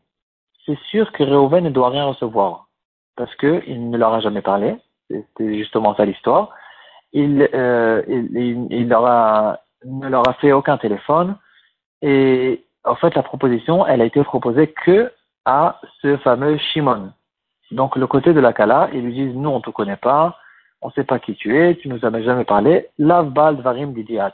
c'est 0.65 0.79
sûr 0.91 1.11
que 1.11 1.25
Réhouven 1.25 1.65
ne 1.65 1.71
doit 1.71 1.91
rien 1.91 2.05
recevoir, 2.05 2.69
parce 3.17 3.35
qu'il 3.37 3.91
ne 3.91 3.99
leur 3.99 4.15
a 4.15 4.21
jamais 4.21 4.41
parlé, 4.41 4.77
c'était 5.11 5.59
justement 5.59 5.97
ça 5.97 6.05
l'histoire. 6.05 6.51
Il, 7.13 7.49
euh, 7.53 8.03
il, 8.07 8.69
il, 8.71 8.87
ne 8.87 10.09
leur 10.09 10.29
a 10.29 10.33
fait 10.35 10.53
aucun 10.53 10.79
téléphone, 10.79 11.37
et 12.03 12.65
en 12.85 12.95
fait, 12.95 13.15
la 13.17 13.25
proposition, 13.25 13.85
elle 13.85 14.01
a 14.01 14.05
été 14.05 14.23
proposée 14.23 14.69
que 14.69 15.13
à 15.45 15.81
ce 16.03 16.17
fameux 16.19 16.57
Shimon. 16.57 17.13
Donc, 17.73 17.97
le 17.97 18.07
côté 18.07 18.33
de 18.33 18.41
la 18.41 18.53
Kala, 18.53 18.91
ils 18.93 19.03
lui 19.03 19.13
disent, 19.13 19.35
nous, 19.35 19.51
on 19.51 19.61
te 19.61 19.71
connaît 19.71 19.97
pas, 19.97 20.39
on 20.87 20.91
sait 20.91 21.03
pas 21.03 21.19
qui 21.19 21.35
tu 21.35 21.59
es, 21.59 21.75
tu 21.75 21.89
nous 21.89 22.05
as 22.07 22.23
jamais 22.23 22.45
parlé, 22.45 22.87
lav 22.97 23.31
bal 23.31 23.57
varim 23.57 23.93
didiat 23.93 24.33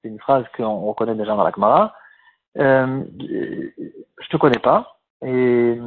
c'est 0.00 0.08
une 0.08 0.18
phrase 0.18 0.44
qu'on 0.56 0.80
reconnaît 0.80 1.14
déjà 1.14 1.34
dans 1.36 1.44
la 1.44 1.50
Gemara, 1.50 1.94
euh, 2.58 3.04
je 3.18 4.28
te 4.30 4.36
connais 4.38 4.58
pas 4.58 4.98
et 5.22 5.78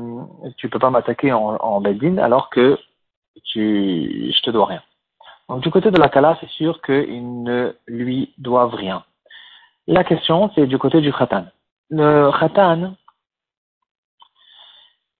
tu 0.57 0.69
peux 0.69 0.77
pas 0.77 0.91
m'attaquer 0.91 1.31
en, 1.31 1.55
en 1.55 1.81
Bedin 1.81 2.19
alors 2.19 2.51
que 2.51 2.77
tu, 3.43 4.31
je 4.35 4.41
te 4.41 4.51
dois 4.51 4.67
rien. 4.67 4.83
Donc 5.49 5.61
du 5.61 5.71
côté 5.71 5.89
de 5.89 5.99
la 5.99 6.09
Kala, 6.09 6.37
c'est 6.41 6.49
sûr 6.49 6.81
qu'ils 6.83 7.43
ne 7.43 7.75
lui 7.87 8.33
doivent 8.37 8.75
rien. 8.75 9.03
La 9.87 10.03
question, 10.03 10.51
c'est 10.53 10.67
du 10.67 10.77
côté 10.77 11.01
du 11.01 11.11
Khatan. 11.11 11.45
Le 11.89 12.31
Khatan, 12.39 12.95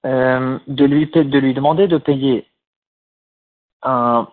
euh, 0.05 0.60
de 0.67 0.86
lui 0.86 1.53
demander 1.53 1.88
de 1.88 1.98
payer 1.98 2.48
un, 3.84 4.27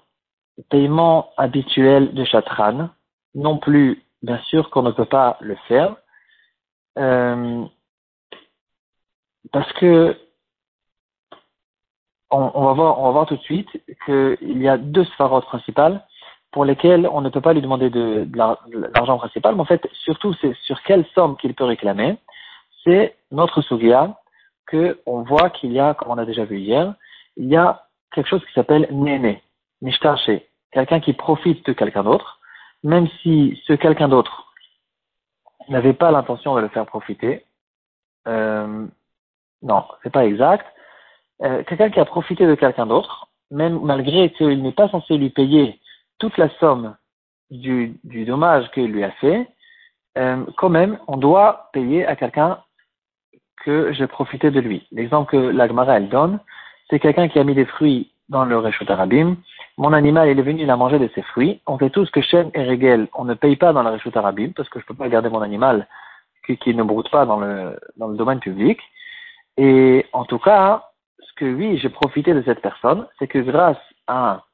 paiement 0.70 1.30
habituel 1.36 2.14
de 2.14 2.24
chatran, 2.24 2.90
non 3.34 3.58
plus, 3.58 4.02
bien 4.22 4.38
sûr, 4.38 4.70
qu'on 4.70 4.82
ne 4.82 4.90
peut 4.90 5.04
pas 5.04 5.36
le 5.40 5.56
faire, 5.68 5.96
euh, 6.98 7.64
parce 9.52 9.72
que 9.74 10.16
on, 12.30 12.64
va 12.64 12.72
voir, 12.72 12.98
on 12.98 13.04
va 13.04 13.10
voir 13.10 13.26
tout 13.26 13.36
de 13.36 13.42
suite 13.42 13.68
qu'il 14.04 14.60
y 14.60 14.68
a 14.68 14.76
deux 14.76 15.04
spharotes 15.04 15.44
principales 15.46 16.04
pour 16.50 16.64
lesquelles 16.64 17.08
on 17.12 17.20
ne 17.20 17.28
peut 17.28 17.40
pas 17.40 17.52
lui 17.52 17.62
demander 17.62 17.90
de, 17.90 18.26
l'argent 18.34 19.18
principal, 19.18 19.54
mais 19.54 19.60
en 19.60 19.66
fait, 19.66 19.88
surtout, 19.92 20.34
c'est 20.40 20.54
sur 20.62 20.82
quelle 20.82 21.04
somme 21.14 21.36
qu'il 21.36 21.54
peut 21.54 21.64
réclamer. 21.64 22.16
C'est 22.82 23.16
notre 23.30 23.62
sugia 23.62 24.20
que 24.66 25.00
on 25.06 25.22
voit 25.22 25.50
qu'il 25.50 25.72
y 25.72 25.78
a, 25.78 25.94
comme 25.94 26.10
on 26.10 26.18
a 26.18 26.24
déjà 26.24 26.44
vu 26.44 26.58
hier, 26.58 26.94
il 27.36 27.46
y 27.46 27.56
a 27.56 27.84
quelque 28.12 28.28
chose 28.28 28.44
qui 28.44 28.52
s'appelle 28.52 28.88
néné, 28.90 29.43
nishtaché, 29.84 30.48
quelqu'un 30.72 30.98
qui 30.98 31.12
profite 31.12 31.64
de 31.66 31.72
quelqu'un 31.72 32.02
d'autre, 32.02 32.40
même 32.82 33.06
si 33.22 33.60
ce 33.66 33.74
quelqu'un 33.74 34.08
d'autre 34.08 34.52
n'avait 35.68 35.92
pas 35.92 36.10
l'intention 36.10 36.56
de 36.56 36.60
le 36.60 36.68
faire 36.68 36.86
profiter. 36.86 37.44
Euh, 38.26 38.86
non, 39.62 39.84
c'est 40.02 40.12
pas 40.12 40.26
exact. 40.26 40.66
Euh, 41.42 41.62
quelqu'un 41.64 41.90
qui 41.90 42.00
a 42.00 42.04
profité 42.04 42.46
de 42.46 42.54
quelqu'un 42.54 42.86
d'autre, 42.86 43.28
même 43.50 43.80
malgré 43.82 44.30
qu'il 44.32 44.62
n'est 44.62 44.72
pas 44.72 44.88
censé 44.88 45.16
lui 45.16 45.30
payer 45.30 45.80
toute 46.18 46.36
la 46.38 46.48
somme 46.58 46.96
du, 47.50 47.98
du 48.04 48.24
dommage 48.24 48.70
qu'il 48.72 48.90
lui 48.90 49.04
a 49.04 49.10
fait, 49.12 49.46
euh, 50.16 50.44
quand 50.56 50.68
même, 50.68 50.98
on 51.06 51.16
doit 51.16 51.70
payer 51.72 52.06
à 52.06 52.16
quelqu'un 52.16 52.58
que 53.64 53.92
j'ai 53.92 54.06
profité 54.06 54.50
de 54.50 54.60
lui. 54.60 54.86
L'exemple 54.92 55.30
que 55.30 55.36
l'Agmara 55.36 55.96
elle 55.96 56.08
donne, 56.08 56.38
c'est 56.88 57.00
quelqu'un 57.00 57.28
qui 57.28 57.38
a 57.38 57.44
mis 57.44 57.54
des 57.54 57.64
fruits 57.64 58.12
dans 58.28 58.44
le 58.44 58.58
Réchot 58.58 58.84
Arabim. 58.88 59.36
Mon 59.76 59.92
animal, 59.92 60.28
il 60.28 60.38
est 60.38 60.42
venu, 60.42 60.62
il 60.62 60.70
a 60.70 60.76
mangé 60.76 60.98
de 60.98 61.08
ses 61.14 61.22
fruits. 61.22 61.60
On 61.66 61.78
fait 61.78 61.90
tout 61.90 62.06
ce 62.06 62.10
que 62.10 62.20
Shem 62.20 62.50
et 62.54 62.64
Regel, 62.64 63.08
on 63.14 63.24
ne 63.24 63.34
paye 63.34 63.56
pas 63.56 63.72
dans 63.72 63.82
le 63.82 63.90
Réchot 63.90 64.16
Arabim, 64.16 64.52
parce 64.54 64.68
que 64.68 64.78
je 64.78 64.84
ne 64.84 64.88
peux 64.88 64.94
pas 64.94 65.08
garder 65.08 65.28
mon 65.28 65.42
animal 65.42 65.86
qui, 66.46 66.74
ne 66.74 66.82
broute 66.82 67.10
pas 67.10 67.24
dans 67.26 67.40
le, 67.40 67.76
domaine 67.96 68.40
public. 68.40 68.78
Et 69.56 70.06
en 70.12 70.24
tout 70.24 70.38
cas, 70.38 70.84
ce 71.20 71.32
que 71.34 71.44
oui, 71.44 71.78
j'ai 71.78 71.88
profité 71.88 72.34
de 72.34 72.42
cette 72.42 72.60
personne, 72.60 73.06
c'est 73.18 73.28
que 73.28 73.38
grâce 73.38 73.78
à 74.06 74.44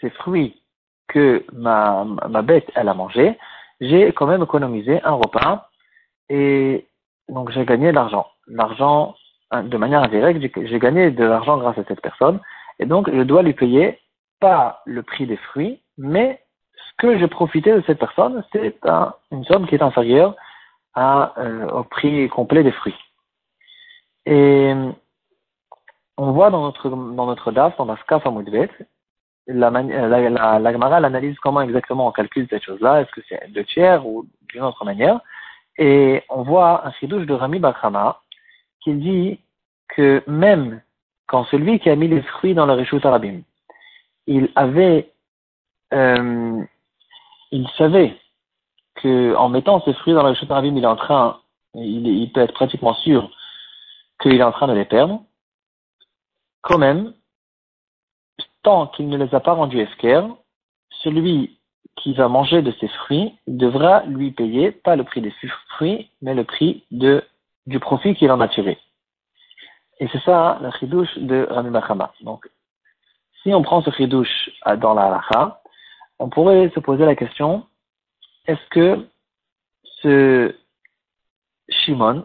ces 0.00 0.10
fruits 0.10 0.62
que 1.08 1.44
ma, 1.52 2.04
ma 2.28 2.42
bête, 2.42 2.70
elle 2.74 2.88
a 2.88 2.94
mangé, 2.94 3.38
j'ai 3.80 4.12
quand 4.12 4.26
même 4.26 4.42
économisé 4.42 5.00
un 5.04 5.12
repas 5.12 5.68
et 6.28 6.86
donc 7.28 7.50
j'ai 7.50 7.64
gagné 7.64 7.88
de 7.88 7.94
l'argent. 7.94 8.26
L'argent, 8.48 9.14
de 9.52 9.76
manière 9.76 10.02
indirecte, 10.02 10.40
j'ai 10.66 10.78
gagné 10.78 11.10
de 11.10 11.24
l'argent 11.24 11.58
grâce 11.58 11.78
à 11.78 11.84
cette 11.84 12.00
personne 12.00 12.40
et 12.78 12.86
donc 12.86 13.10
je 13.12 13.22
dois 13.22 13.42
lui 13.42 13.54
payer 13.54 13.98
pas 14.40 14.82
le 14.86 15.02
prix 15.02 15.26
des 15.26 15.36
fruits, 15.36 15.80
mais 15.96 16.40
ce 16.76 16.92
que 16.98 17.18
j'ai 17.18 17.28
profité 17.28 17.72
de 17.72 17.82
cette 17.86 17.98
personne, 17.98 18.44
c'est 18.52 18.78
une 19.30 19.44
somme 19.44 19.66
qui 19.66 19.74
est 19.74 19.82
inférieure 19.82 20.34
euh, 20.96 21.68
au 21.68 21.84
prix 21.84 22.28
complet 22.28 22.62
des 22.62 22.72
fruits. 22.72 22.98
Et 24.26 24.74
on 26.16 26.32
voit 26.32 26.50
dans 26.50 26.62
notre, 26.62 26.88
dans 26.90 27.26
notre 27.26 27.52
DAF, 27.52 27.76
dans 27.76 27.84
la 27.84 27.96
SCAF 27.98 28.26
à 28.26 28.30
la, 29.50 29.70
la, 29.70 30.30
la, 30.30 30.58
la 30.58 30.72
Gemara 30.72 30.96
analyse 30.96 31.38
comment 31.38 31.62
exactement 31.62 32.08
on 32.08 32.12
calcule 32.12 32.46
cette 32.50 32.64
chose-là, 32.64 33.00
est-ce 33.00 33.12
que 33.12 33.22
c'est 33.28 33.50
deux 33.52 33.64
tiers 33.64 34.06
ou 34.06 34.26
d'une 34.50 34.62
autre 34.62 34.84
manière? 34.84 35.20
Et 35.78 36.22
on 36.28 36.42
voit 36.42 36.86
un 36.86 36.92
chidouche 36.92 37.26
de 37.26 37.32
Rami 37.32 37.58
Bakrama 37.60 38.20
qui 38.82 38.94
dit 38.94 39.40
que 39.88 40.22
même 40.26 40.82
quand 41.28 41.44
celui 41.44 41.78
qui 41.78 41.90
a 41.90 41.96
mis 41.96 42.08
les 42.08 42.22
fruits 42.22 42.54
dans 42.54 42.66
le 42.66 42.72
Rishut 42.72 43.04
Arabim, 43.04 43.42
il 44.26 44.50
avait, 44.56 45.12
euh, 45.92 46.64
il 47.52 47.68
savait 47.76 48.16
que 48.96 49.36
en 49.36 49.48
mettant 49.48 49.80
ces 49.84 49.92
fruits 49.92 50.14
dans 50.14 50.22
le 50.22 50.30
Rishut 50.30 50.50
Arabim, 50.50 50.74
il 50.76 50.82
est 50.82 50.86
en 50.86 50.96
train, 50.96 51.38
il, 51.74 52.32
peut 52.32 52.40
être 52.40 52.54
pratiquement 52.54 52.94
sûr 52.94 53.30
qu'il 54.20 54.34
est 54.34 54.42
en 54.42 54.52
train 54.52 54.66
de 54.66 54.72
les 54.72 54.86
perdre 54.86 55.22
quand 56.62 56.78
même, 56.78 57.14
tant 58.62 58.88
qu'il 58.88 59.08
ne 59.08 59.16
les 59.16 59.34
a 59.34 59.40
pas 59.40 59.52
rendus 59.52 59.80
esquer, 59.80 60.22
celui 61.02 61.58
qui 61.96 62.14
va 62.14 62.28
manger 62.28 62.62
de 62.62 62.72
ces 62.80 62.88
fruits 62.88 63.34
devra 63.46 64.04
lui 64.04 64.30
payer 64.32 64.72
pas 64.72 64.96
le 64.96 65.04
prix 65.04 65.20
des 65.20 65.32
fruits, 65.76 66.10
mais 66.22 66.34
le 66.34 66.44
prix 66.44 66.84
de, 66.90 67.22
du 67.66 67.78
profit 67.80 68.14
qu'il 68.14 68.30
en 68.30 68.40
a 68.40 68.48
tiré. 68.48 68.78
Et 70.00 70.08
c'est 70.12 70.22
ça 70.22 70.58
le 70.62 70.70
chidouche 70.78 71.16
de 71.18 71.46
Rami 71.50 71.70
Bachama. 71.70 72.12
Donc, 72.22 72.48
si 73.42 73.52
on 73.52 73.62
prend 73.62 73.82
ce 73.82 73.90
chidouche 73.90 74.50
dans 74.78 74.94
la 74.94 75.06
halacha, 75.06 75.60
on 76.18 76.28
pourrait 76.28 76.70
se 76.74 76.80
poser 76.80 77.04
la 77.04 77.14
question, 77.14 77.64
est-ce 78.46 78.68
que 78.70 79.06
ce 80.02 80.54
Shimon, 81.68 82.24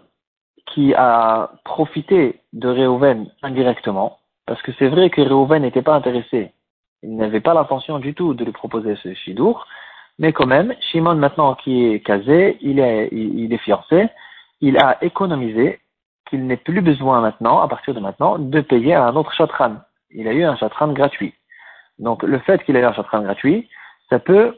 qui 0.67 0.93
a 0.93 1.51
profité 1.65 2.41
de 2.53 2.67
Réhouven 2.67 3.29
indirectement, 3.41 4.19
parce 4.45 4.61
que 4.61 4.71
c'est 4.79 4.87
vrai 4.87 5.09
que 5.09 5.21
Reuven 5.21 5.61
n'était 5.61 5.81
pas 5.81 5.95
intéressé. 5.95 6.51
Il 7.01 7.15
n'avait 7.15 7.41
pas 7.41 7.53
l'intention 7.53 7.99
du 7.99 8.13
tout 8.13 8.33
de 8.33 8.45
lui 8.45 8.51
proposer 8.51 8.95
ce 9.03 9.13
chidour. 9.13 9.67
Mais 10.19 10.31
quand 10.31 10.45
même, 10.45 10.73
Shimon 10.91 11.15
maintenant 11.15 11.55
qui 11.55 11.85
est 11.85 11.99
casé, 11.99 12.57
il 12.61 12.79
est, 12.79 13.09
il, 13.11 13.51
est 13.51 13.57
fiancé, 13.57 14.07
il 14.61 14.77
a 14.77 15.03
économisé 15.03 15.79
qu'il 16.33 16.47
n'ait 16.47 16.57
plus 16.57 16.81
besoin 16.81 17.21
maintenant, 17.21 17.59
à 17.59 17.67
partir 17.67 17.93
de 17.93 17.99
maintenant, 17.99 18.39
de 18.39 18.61
payer 18.61 18.95
à 18.95 19.05
un 19.05 19.15
autre 19.15 19.31
chatran. 19.33 19.75
Il 20.09 20.27
a 20.27 20.33
eu 20.33 20.43
un 20.43 20.55
chatran 20.55 20.91
gratuit. 20.91 21.35
Donc 21.99 22.23
le 22.23 22.39
fait 22.39 22.63
qu'il 22.63 22.75
ait 22.75 22.81
eu 22.81 22.85
un 22.85 22.93
chatran 22.93 23.21
gratuit, 23.21 23.69
ça 24.09 24.17
peut 24.17 24.57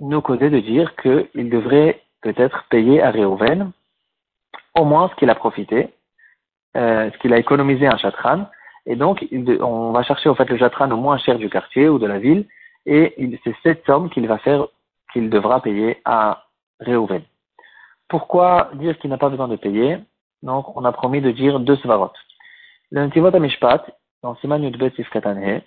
nous 0.00 0.22
causer 0.22 0.48
de 0.48 0.58
dire 0.60 0.96
qu'il 0.96 1.50
devrait 1.50 2.00
peut-être 2.22 2.64
payer 2.70 3.02
à 3.02 3.10
Reuven 3.10 3.72
au 4.74 4.86
moins 4.86 5.10
ce 5.10 5.14
qu'il 5.16 5.28
a 5.28 5.34
profité, 5.34 5.90
euh, 6.78 7.10
ce 7.10 7.18
qu'il 7.18 7.34
a 7.34 7.36
économisé 7.36 7.86
un 7.86 7.98
chatran, 7.98 8.46
et 8.86 8.96
donc, 8.96 9.22
on 9.60 9.92
va 9.92 10.02
chercher 10.02 10.30
au 10.30 10.34
fait 10.34 10.48
le 10.48 10.56
jatran 10.56 10.90
au 10.90 10.96
moins 10.96 11.18
cher 11.18 11.36
du 11.36 11.50
quartier 11.50 11.90
ou 11.90 11.98
de 11.98 12.06
la 12.06 12.18
ville, 12.18 12.46
et 12.86 13.14
c'est 13.44 13.54
cette 13.62 13.84
somme 13.84 14.08
qu'il 14.08 14.26
va 14.26 14.38
faire, 14.38 14.66
qu'il 15.12 15.28
devra 15.28 15.60
payer 15.60 16.00
à 16.06 16.46
Réhouven. 16.80 17.22
Pourquoi 18.08 18.70
dire 18.74 18.98
qu'il 18.98 19.10
n'a 19.10 19.18
pas 19.18 19.28
besoin 19.28 19.48
de 19.48 19.56
payer? 19.56 19.98
Donc, 20.42 20.76
on 20.76 20.84
a 20.84 20.92
promis 20.92 21.20
de 21.20 21.30
dire 21.30 21.60
deux 21.60 21.76
svarot. 21.76 22.12
Le 22.90 23.34
Amishpat, 23.34 23.84
dans 24.22 24.34
Siman 24.36 24.62
Yudbet 24.62 24.90
Sifkatanhe, 24.96 25.62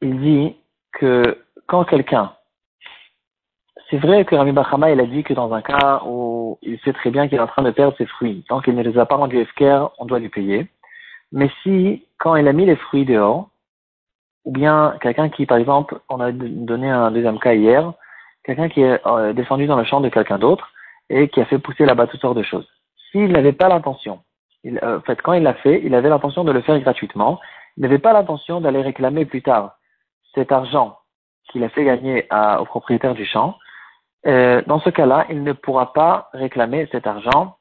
il 0.00 0.20
dit 0.20 0.56
que 0.92 1.38
quand 1.66 1.84
quelqu'un, 1.84 2.32
c'est 3.90 3.98
vrai 3.98 4.24
que 4.24 4.34
Rami 4.34 4.52
Bachama, 4.52 4.90
il 4.90 5.00
a 5.00 5.06
dit 5.06 5.24
que 5.24 5.34
dans 5.34 5.52
un 5.52 5.62
cas 5.62 6.02
où 6.06 6.58
il 6.62 6.78
sait 6.80 6.92
très 6.92 7.10
bien 7.10 7.28
qu'il 7.28 7.38
est 7.38 7.42
en 7.42 7.46
train 7.46 7.62
de 7.62 7.70
perdre 7.70 7.96
ses 7.96 8.06
fruits, 8.06 8.44
tant 8.48 8.60
qu'il 8.60 8.74
ne 8.74 8.82
les 8.82 8.98
a 8.98 9.06
pas 9.06 9.16
rendus 9.16 9.38
efker, 9.38 9.86
on 9.98 10.04
doit 10.04 10.18
lui 10.18 10.28
payer. 10.28 10.68
Mais 11.32 11.50
si, 11.62 12.06
quand 12.18 12.36
il 12.36 12.46
a 12.46 12.52
mis 12.52 12.66
les 12.66 12.76
fruits 12.76 13.04
dehors, 13.04 13.48
ou 14.44 14.52
bien 14.52 14.96
quelqu'un 15.00 15.28
qui, 15.28 15.46
par 15.46 15.58
exemple, 15.58 15.98
on 16.08 16.20
a 16.20 16.30
donné 16.32 16.90
un 16.90 17.10
deuxième 17.10 17.38
cas 17.38 17.54
hier, 17.54 17.92
quelqu'un 18.44 18.68
qui 18.68 18.82
est 18.82 19.00
euh, 19.06 19.32
descendu 19.32 19.66
dans 19.66 19.76
le 19.76 19.84
champ 19.84 20.00
de 20.00 20.08
quelqu'un 20.08 20.38
d'autre 20.38 20.70
et 21.10 21.28
qui 21.28 21.40
a 21.40 21.46
fait 21.46 21.58
pousser 21.58 21.86
là-bas 21.86 22.06
toutes 22.06 22.20
sortes 22.20 22.36
de 22.36 22.42
choses. 22.42 22.68
S'il 23.14 23.30
n'avait 23.30 23.52
pas 23.52 23.68
l'intention, 23.68 24.24
euh, 24.66 24.98
en 24.98 25.00
fait, 25.02 25.22
quand 25.22 25.34
il 25.34 25.44
l'a 25.44 25.54
fait, 25.54 25.80
il 25.84 25.94
avait 25.94 26.08
l'intention 26.08 26.42
de 26.42 26.50
le 26.50 26.62
faire 26.62 26.80
gratuitement, 26.80 27.40
il 27.76 27.82
n'avait 27.82 28.00
pas 28.00 28.12
l'intention 28.12 28.60
d'aller 28.60 28.82
réclamer 28.82 29.24
plus 29.24 29.40
tard 29.40 29.76
cet 30.34 30.50
argent 30.50 30.98
qu'il 31.48 31.62
a 31.62 31.68
fait 31.68 31.84
gagner 31.84 32.26
au 32.58 32.64
propriétaire 32.64 33.14
du 33.14 33.24
champ. 33.24 33.56
Euh, 34.26 34.62
dans 34.66 34.80
ce 34.80 34.90
cas-là, 34.90 35.26
il 35.30 35.44
ne 35.44 35.52
pourra 35.52 35.92
pas 35.92 36.28
réclamer 36.32 36.88
cet 36.90 37.06
argent. 37.06 37.56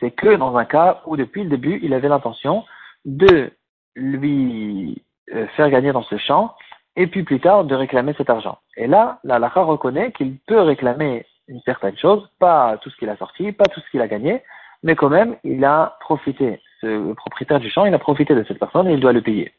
C'est 0.00 0.10
que 0.10 0.34
dans 0.34 0.56
un 0.56 0.64
cas 0.64 1.00
où 1.06 1.16
depuis 1.16 1.44
le 1.44 1.50
début, 1.50 1.78
il 1.84 1.94
avait 1.94 2.08
l'intention 2.08 2.64
de 3.04 3.52
lui 3.94 5.00
euh, 5.32 5.46
faire 5.56 5.70
gagner 5.70 5.92
dans 5.92 6.02
ce 6.02 6.16
champ, 6.18 6.56
et 6.96 7.06
puis 7.06 7.22
plus 7.22 7.38
tard 7.38 7.64
de 7.64 7.74
réclamer 7.76 8.14
cet 8.16 8.30
argent. 8.30 8.58
Et 8.76 8.88
là, 8.88 9.20
la 9.22 9.38
Lacha 9.38 9.62
reconnaît 9.62 10.10
qu'il 10.10 10.38
peut 10.48 10.60
réclamer 10.60 11.24
une 11.46 11.60
certaine 11.60 11.96
chose, 11.96 12.28
pas 12.40 12.78
tout 12.78 12.90
ce 12.90 12.96
qu'il 12.96 13.10
a 13.10 13.16
sorti, 13.16 13.52
pas 13.52 13.66
tout 13.66 13.80
ce 13.80 13.90
qu'il 13.90 14.00
a 14.00 14.08
gagné, 14.08 14.42
mais 14.82 14.94
quand 14.94 15.08
même, 15.08 15.36
il 15.44 15.64
a 15.64 15.96
profité, 16.00 16.60
ce 16.80 17.12
propriétaire 17.14 17.60
du 17.60 17.70
champ, 17.70 17.84
il 17.84 17.94
a 17.94 17.98
profité 17.98 18.34
de 18.34 18.44
cette 18.46 18.58
personne 18.58 18.88
et 18.88 18.94
il 18.94 19.00
doit 19.00 19.12
le 19.12 19.22
payer. 19.22 19.52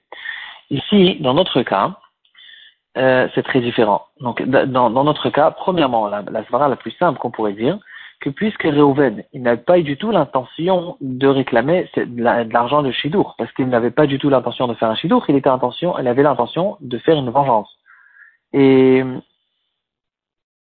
Ici, 0.69 1.17
dans 1.21 1.33
notre 1.33 1.61
cas, 1.63 1.97
euh, 2.97 3.27
c'est 3.35 3.43
très 3.43 3.61
différent. 3.61 4.05
Donc, 4.19 4.41
dans, 4.41 4.89
notre 5.03 5.29
cas, 5.29 5.51
premièrement, 5.51 6.07
la, 6.07 6.23
la 6.23 6.67
la 6.67 6.75
plus 6.75 6.91
simple 6.91 7.19
qu'on 7.19 7.31
pourrait 7.31 7.53
dire, 7.53 7.77
que 8.19 8.29
puisque 8.29 8.63
Réhouven, 8.63 9.23
il 9.33 9.43
n'avait 9.43 9.61
pas 9.61 9.77
eu 9.77 9.83
du 9.83 9.97
tout 9.97 10.11
l'intention 10.11 10.97
de 11.01 11.27
réclamer 11.27 11.89
de 11.95 12.51
l'argent 12.51 12.81
de 12.81 12.91
Shidour, 12.91 13.35
parce 13.37 13.51
qu'il 13.53 13.69
n'avait 13.69 13.91
pas 13.91 14.07
du 14.07 14.17
tout 14.17 14.29
l'intention 14.29 14.67
de 14.67 14.73
faire 14.73 14.89
un 14.89 14.95
Shidour, 14.95 15.23
il, 15.29 15.35
était 15.35 15.49
intention, 15.49 15.97
il 15.99 16.07
avait 16.07 16.23
l'intention 16.23 16.77
de 16.81 16.97
faire 16.97 17.17
une 17.17 17.29
vengeance. 17.29 17.69
Et 18.53 19.03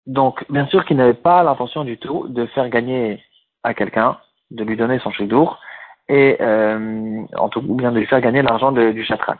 donc, 0.07 0.43
bien 0.49 0.65
sûr 0.67 0.85
qu'il 0.85 0.97
n'avait 0.97 1.13
pas 1.13 1.43
l'intention 1.43 1.83
du 1.83 1.97
tout 1.97 2.27
de 2.27 2.45
faire 2.47 2.69
gagner 2.69 3.23
à 3.63 3.73
quelqu'un, 3.73 4.17
de 4.53 4.63
lui 4.63 4.77
donner 4.77 4.99
son 4.99 5.11
Shidour, 5.11 5.59
et 6.07 6.37
euh, 6.41 7.23
en 7.37 7.49
tout, 7.49 7.63
ou 7.67 7.75
bien 7.75 7.91
de 7.91 7.99
lui 7.99 8.07
faire 8.07 8.21
gagner 8.21 8.41
l'argent 8.41 8.71
du 8.71 9.03
chatran. 9.03 9.35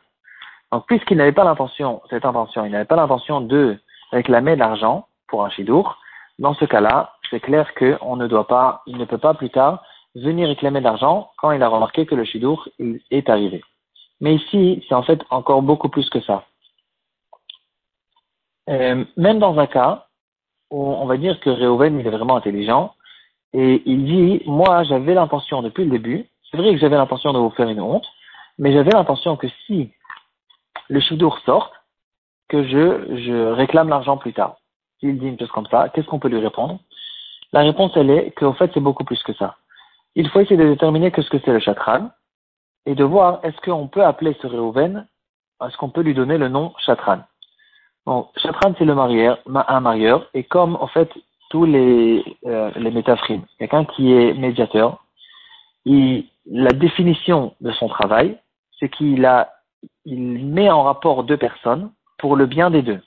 Donc, 0.72 0.86
puisqu'il 0.88 1.17
n'avait 1.17 1.32
pas 1.32 1.43
l'intention, 1.43 2.01
cette 2.10 2.25
intention, 2.25 2.65
il 2.65 2.72
n'avait 2.72 2.86
pas 2.86 2.96
l'intention 2.96 3.41
de 3.41 3.77
réclamer 4.12 4.55
de 4.55 4.60
l'argent 4.60 5.08
pour 5.27 5.46
un 5.46 5.50
chidour, 5.50 5.98
dans 6.39 6.53
ce 6.55 6.65
cas-là, 6.65 7.13
c'est 7.29 7.39
clair 7.39 7.74
qu'on 7.75 8.15
ne 8.15 8.27
doit 8.27 8.48
pas, 8.48 8.82
il 8.88 8.98
ne 8.98 9.05
peut 9.05 9.17
pas 9.17 9.34
plus 9.34 9.50
tard 9.50 9.84
venir 10.15 10.48
réclamer 10.48 10.79
de 10.79 10.86
l'argent 10.86 11.32
quand 11.38 11.51
il 11.51 11.63
a 11.63 11.67
remarqué 11.67 12.05
que 12.05 12.15
le 12.15 12.24
chidour 12.24 12.67
est 13.12 13.29
arrivé. 13.29 13.63
Mais 14.20 14.36
ici, 14.36 14.84
c'est 14.88 14.96
en 14.96 15.03
fait 15.03 15.20
encore 15.29 15.62
beaucoup 15.62 15.89
plus 15.89 16.10
que 16.10 16.22
ça. 16.22 16.46
Euh, 18.70 19.03
même 19.17 19.39
dans 19.39 19.60
un 19.60 19.67
cas 19.67 20.08
où 20.72 20.82
on 20.82 21.05
va 21.05 21.17
dire 21.17 21.39
que 21.39 21.50
Réhouven, 21.50 22.00
est 22.00 22.10
vraiment 22.10 22.38
intelligent, 22.38 22.93
et 23.53 23.83
il 23.86 24.05
dit, 24.05 24.41
moi, 24.45 24.83
j'avais 24.83 25.13
l'intention 25.13 25.62
depuis 25.62 25.86
le 25.86 25.91
début, 25.91 26.25
c'est 26.50 26.57
vrai 26.57 26.72
que 26.72 26.79
j'avais 26.79 26.98
l'intention 26.98 27.33
de 27.33 27.39
vous 27.39 27.51
faire 27.51 27.69
une 27.69 27.81
honte, 27.81 28.05
mais 28.57 28.74
j'avais 28.74 28.91
l'intention 28.91 29.38
que 29.38 29.48
si 29.65 29.91
le 30.89 31.00
chidour 31.00 31.39
sort, 31.39 31.72
que 32.50 32.63
je, 32.63 33.17
je 33.17 33.51
réclame 33.51 33.89
l'argent 33.89 34.17
plus 34.17 34.33
tard. 34.33 34.57
S'il 35.00 35.19
dit 35.19 35.27
une 35.27 35.39
chose 35.39 35.51
comme 35.51 35.67
ça, 35.67 35.89
qu'est-ce 35.89 36.07
qu'on 36.07 36.19
peut 36.19 36.29
lui 36.29 36.39
répondre? 36.39 36.79
La 37.51 37.62
réponse, 37.62 37.91
elle 37.95 38.10
est 38.10 38.31
qu'au 38.31 38.53
fait, 38.53 38.72
c'est 38.74 38.79
beaucoup 38.79 39.03
plus 39.03 39.22
que 39.24 39.33
ça. 39.33 39.57
Il 40.15 40.29
faut 40.29 40.39
essayer 40.39 40.57
de 40.57 40.69
déterminer 40.69 41.12
que 41.12 41.22
ce 41.22 41.29
que 41.29 41.39
c'est 41.39 41.53
le 41.53 41.60
chatran, 41.60 42.10
et 42.86 42.95
de 42.95 43.03
voir 43.03 43.39
est-ce 43.43 43.60
qu'on 43.62 43.88
peut 43.88 44.03
appeler 44.03 44.36
ce 44.41 44.48
Réhouven, 44.48 45.07
est-ce 45.65 45.77
qu'on 45.77 45.89
peut 45.89 46.01
lui 46.01 46.13
donner 46.13 46.38
le 46.38 46.50
nom 46.50 46.74
chatran. 46.79 47.19
Bon, 48.05 48.27
chatran, 48.38 48.74
c'est 48.77 48.86
le 48.86 48.95
marieur, 48.95 49.39
un 49.45 49.79
marieur, 49.79 50.27
et 50.33 50.43
comme, 50.43 50.75
en 50.75 50.88
fait, 50.88 51.10
tous 51.53 51.65
les, 51.65 52.24
euh, 52.48 52.72
quelqu'un 53.60 53.86
qui 53.86 54.12
est 54.12 54.33
médiateur, 54.33 55.05
la 55.86 56.72
définition 56.72 57.53
de 57.62 57.72
son 57.74 57.88
travail, 57.89 58.39
c'est 58.79 58.89
qu'il 58.89 59.22
met 60.07 60.72
en 60.72 60.81
rapport 60.81 61.24
deux 61.24 61.38
personnes 61.38 61.91
pour 62.17 62.36
le 62.36 62.48
bien 62.48 62.72
des 62.72 62.81
deux. 62.81 63.01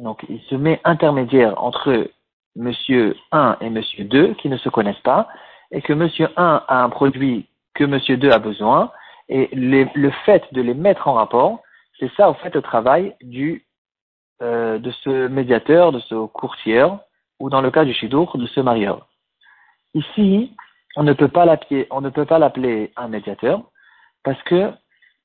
Donc, 0.00 0.26
il 0.28 0.40
se 0.50 0.56
met 0.56 0.80
intermédiaire 0.82 1.62
entre 1.62 2.08
monsieur 2.56 3.14
1 3.30 3.58
et 3.60 3.70
monsieur 3.70 4.02
2 4.02 4.34
qui 4.34 4.48
ne 4.48 4.56
se 4.56 4.68
connaissent 4.68 5.04
pas, 5.04 5.28
et 5.70 5.80
que 5.80 5.92
monsieur 5.92 6.30
1 6.36 6.64
a 6.66 6.82
un 6.82 6.88
produit 6.88 7.46
que 7.74 7.84
monsieur 7.84 8.16
2 8.16 8.32
a 8.32 8.40
besoin, 8.40 8.90
et 9.28 9.48
le 9.52 10.10
fait 10.26 10.42
de 10.50 10.60
les 10.60 10.74
mettre 10.74 11.06
en 11.06 11.12
rapport, 11.12 11.60
c'est 12.00 12.10
ça, 12.16 12.28
au 12.28 12.34
fait, 12.34 12.52
le 12.52 12.62
travail 12.62 13.14
du, 13.22 13.64
euh, 14.42 14.78
de 14.78 14.90
ce 14.90 15.28
médiateur, 15.28 15.92
de 15.92 16.00
ce 16.00 16.26
courtier, 16.26 16.84
ou 17.40 17.50
dans 17.50 17.60
le 17.60 17.70
cas 17.70 17.84
du 17.84 17.92
chidour, 17.92 18.36
de 18.36 18.46
ce 18.46 18.60
marieur. 18.60 19.06
Ici, 19.94 20.54
on 20.96 21.02
ne 21.02 21.12
peut 21.12 21.28
pas 21.28 21.44
l'appeler, 21.44 22.92
un 22.96 23.08
médiateur, 23.08 23.62
parce 24.22 24.42
que, 24.44 24.72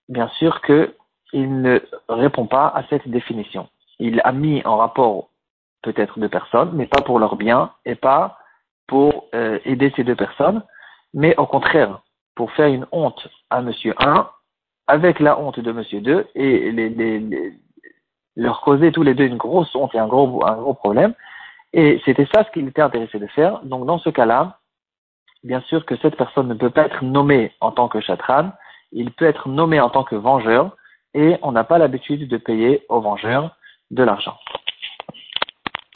bien 0.07 0.27
sûr, 0.39 0.61
qu'il 0.61 1.61
ne 1.61 1.79
répond 2.07 2.47
pas 2.47 2.67
à 2.67 2.83
cette 2.89 3.07
définition. 3.07 3.69
Il 3.99 4.21
a 4.23 4.31
mis 4.31 4.61
en 4.65 4.77
rapport 4.77 5.29
peut-être 5.81 6.19
deux 6.19 6.29
personnes, 6.29 6.71
mais 6.73 6.87
pas 6.87 7.01
pour 7.01 7.19
leur 7.19 7.35
bien 7.35 7.71
et 7.85 7.95
pas 7.95 8.37
pour 8.87 9.27
euh, 9.35 9.59
aider 9.65 9.93
ces 9.95 10.03
deux 10.03 10.15
personnes, 10.15 10.63
mais 11.13 11.35
au 11.37 11.45
contraire, 11.45 12.01
pour 12.35 12.51
faire 12.53 12.67
une 12.67 12.87
honte 12.91 13.27
à 13.49 13.61
monsieur 13.61 13.93
1 13.99 14.29
avec 14.87 15.19
la 15.19 15.39
honte 15.39 15.59
de 15.59 15.71
monsieur 15.71 16.01
2 16.01 16.27
et 16.35 16.71
leur 18.35 18.61
causer 18.61 18.91
tous 18.91 19.03
les 19.03 19.13
deux 19.13 19.25
une 19.25 19.37
grosse 19.37 19.73
honte 19.75 19.93
et 19.93 19.99
un 19.99 20.07
gros 20.07 20.73
problème. 20.73 21.13
Et 21.73 22.01
c'était 22.05 22.27
ça 22.33 22.43
ce 22.43 22.51
qu'il 22.51 22.67
était 22.67 22.81
intéressé 22.81 23.19
de 23.19 23.27
faire. 23.27 23.59
Donc 23.63 23.85
dans 23.85 23.99
ce 23.99 24.09
cas-là, 24.09 24.59
bien 25.43 25.61
sûr 25.61 25.85
que 25.85 25.95
cette 25.97 26.15
personne 26.15 26.47
ne 26.47 26.53
peut 26.53 26.69
pas 26.69 26.85
être 26.85 27.03
nommée 27.03 27.53
en 27.61 27.71
tant 27.71 27.88
que 27.88 28.01
chatran, 28.01 28.51
il 28.91 29.11
peut 29.11 29.25
être 29.25 29.47
nommé 29.47 29.79
en 29.79 29.89
tant 29.89 30.03
que 30.03 30.15
vengeur, 30.15 30.75
et 31.13 31.38
on 31.41 31.51
n'a 31.51 31.63
pas 31.63 31.77
l'habitude 31.77 32.27
de 32.27 32.38
payer 32.38 32.85
aux 32.89 33.01
vengeurs 33.01 33.55
de 33.91 34.03
l'argent. 34.03 34.38